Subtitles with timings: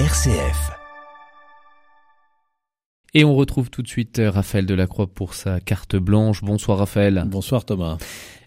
[0.00, 0.72] RCF.
[3.14, 6.42] Et on retrouve tout de suite euh, Raphaël Delacroix pour sa carte blanche.
[6.42, 7.22] Bonsoir Raphaël.
[7.28, 7.98] Bonsoir Thomas.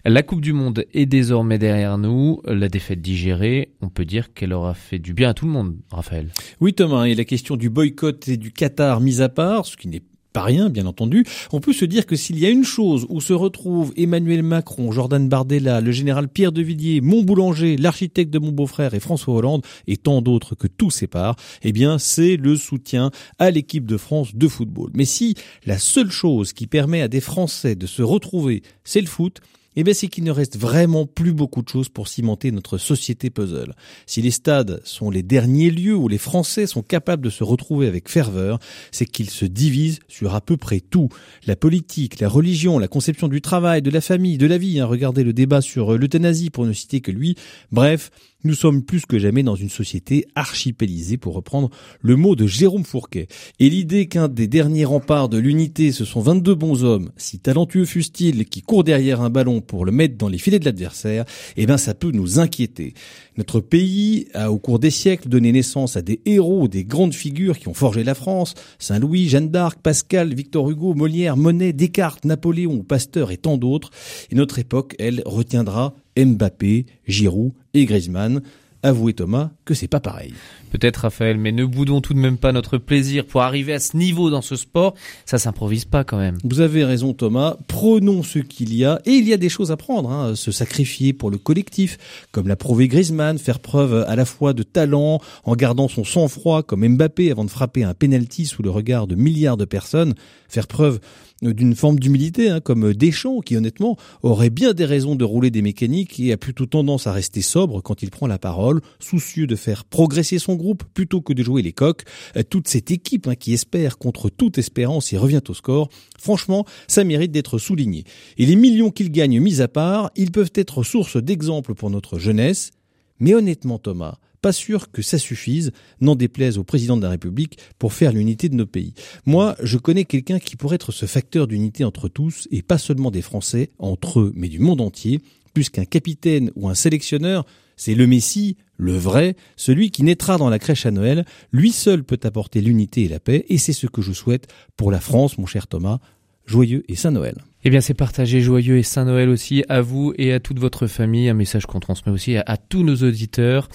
[0.04, 2.42] La Coupe du Monde est désormais derrière nous.
[2.44, 5.78] La défaite digérée, on peut dire qu'elle aura fait du bien à tout le monde,
[5.90, 6.34] Raphaël.
[6.60, 9.88] Oui Thomas, et la question du boycott et du Qatar mise à part, ce qui
[9.88, 10.04] n'est
[10.44, 11.26] rien, bien entendu.
[11.52, 14.92] On peut se dire que s'il y a une chose où se retrouvent Emmanuel Macron,
[14.92, 19.36] Jordan Bardella, le général Pierre de Villiers, mon boulanger, l'architecte de mon beau-frère et François
[19.36, 23.98] Hollande et tant d'autres que tout sépare, eh bien, c'est le soutien à l'équipe de
[23.98, 24.92] France de football.
[24.94, 29.08] Mais si la seule chose qui permet à des Français de se retrouver, c'est le
[29.08, 29.42] foot,
[29.80, 33.30] eh bien, c'est qu'il ne reste vraiment plus beaucoup de choses pour cimenter notre société
[33.30, 33.76] puzzle.
[34.08, 37.88] Si les stades sont les derniers lieux où les Français sont capables de se retrouver
[37.88, 38.58] avec ferveur,
[38.92, 41.10] c'est qu'ils se divisent sur à peu près tout.
[41.46, 44.80] La politique, la religion, la conception du travail, de la famille, de la vie.
[44.80, 44.88] Hein.
[44.88, 47.36] Regardez le débat sur l'euthanasie pour ne citer que lui.
[47.72, 48.10] Bref,
[48.48, 51.70] nous sommes plus que jamais dans une société archipélisée, pour reprendre
[52.02, 53.28] le mot de Jérôme Fourquet.
[53.60, 57.86] Et l'idée qu'un des derniers remparts de l'unité, ce sont 22 bons hommes, si talentueux
[57.86, 61.26] fussent-ils, qui courent derrière un ballon pour le mettre dans les filets de l'adversaire,
[61.58, 62.94] eh ben ça peut nous inquiéter.
[63.38, 67.60] Notre pays a au cours des siècles donné naissance à des héros, des grandes figures
[67.60, 72.84] qui ont forgé la France, Saint-Louis, Jeanne d'Arc, Pascal, Victor Hugo, Molière, Monet, Descartes, Napoléon,
[72.84, 73.92] Pasteur et tant d'autres.
[74.32, 78.42] Et notre époque, elle, retiendra Mbappé, Giroud et Griezmann.
[78.84, 80.34] Avouez Thomas que c'est pas pareil.
[80.72, 83.98] Peut-être Raphaël, mais ne boudons tout de même pas notre plaisir pour arriver à ce
[83.98, 84.94] niveau dans ce sport.
[85.26, 86.38] Ça s'improvise pas quand même.
[86.44, 89.72] Vous avez raison Thomas, prenons ce qu'il y a, et il y a des choses
[89.72, 90.36] à prendre, hein.
[90.36, 91.98] se sacrifier pour le collectif,
[92.32, 96.62] comme l'a prouvé Griezmann, faire preuve à la fois de talent en gardant son sang-froid
[96.62, 100.14] comme Mbappé avant de frapper un penalty sous le regard de milliards de personnes,
[100.48, 101.00] faire preuve
[101.42, 105.62] d'une forme d'humilité, hein, comme Deschamps, qui honnêtement aurait bien des raisons de rouler des
[105.62, 109.56] mécaniques et a plutôt tendance à rester sobre quand il prend la parole, soucieux de
[109.56, 112.04] faire progresser son groupe plutôt que de jouer les coques.
[112.36, 116.66] Euh, toute cette équipe hein, qui espère contre toute espérance et revient au score, franchement,
[116.88, 118.04] ça mérite d'être souligné.
[118.38, 122.18] Et les millions qu'ils gagnent mis à part, ils peuvent être source d'exemple pour notre
[122.18, 122.72] jeunesse.
[123.20, 124.18] Mais honnêtement, Thomas,
[124.48, 128.48] pas sûr que ça suffise, n'en déplaise au président de la République, pour faire l'unité
[128.48, 128.94] de nos pays.
[129.26, 133.12] Moi, je connais quelqu'un qui pourrait être ce facteur d'unité entre tous, et pas seulement
[133.12, 135.20] des Français, entre eux, mais du monde entier,
[135.54, 140.50] plus qu'un capitaine ou un sélectionneur, c'est le Messie, le vrai, celui qui naîtra dans
[140.50, 141.26] la crèche à Noël.
[141.52, 144.48] Lui seul peut apporter l'unité et la paix, et c'est ce que je souhaite
[144.78, 146.00] pour la France, mon cher Thomas.
[146.46, 147.36] Joyeux et Saint Noël.
[147.64, 150.88] Eh bien, c'est partagé joyeux et Saint Noël aussi à vous et à toute votre
[150.88, 151.28] famille.
[151.28, 153.68] Un message qu'on transmet aussi à, tous nos auditeurs.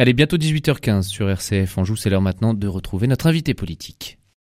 [0.00, 1.96] Allez, bientôt 18h15 sur RCF Anjou.
[1.96, 4.20] C'est l'heure maintenant de retrouver notre invité politique.